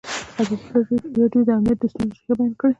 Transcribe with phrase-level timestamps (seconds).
[0.41, 2.69] ازادي راډیو د امنیت د ستونزو رېښه بیان کړې.